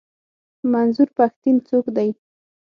منظور 0.71 1.09
پښتين 1.17 1.55
څوک 1.67 1.85
دی؟ 1.95 2.09